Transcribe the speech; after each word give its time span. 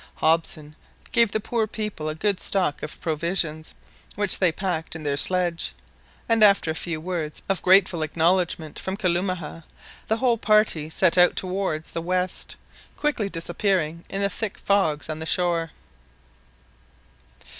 Hobson 0.15 0.75
gave 1.11 1.31
the 1.31 1.39
poor 1.39 1.67
people 1.67 2.09
a 2.09 2.15
good 2.15 2.39
stock 2.39 2.81
of 2.81 2.99
provisions, 3.01 3.75
which 4.15 4.39
they 4.39 4.51
packed 4.51 4.95
in 4.95 5.03
their 5.03 5.15
sledge; 5.15 5.75
and 6.27 6.43
after 6.43 6.71
a 6.71 6.73
few 6.73 6.99
words 6.99 7.43
of 7.47 7.61
grateful 7.61 8.01
acknowledgment 8.01 8.79
from 8.79 8.97
Kalumah, 8.97 9.63
the 10.07 10.17
whole 10.17 10.39
party 10.39 10.89
set 10.89 11.19
out 11.19 11.35
towards 11.35 11.91
the 11.91 12.01
west, 12.01 12.55
quickly 12.97 13.29
disappearing 13.29 14.03
in 14.09 14.21
the 14.21 14.29
thick 14.31 14.57
fogs 14.57 15.07
on 15.07 15.19
the 15.19 15.27
shore. 15.27 15.69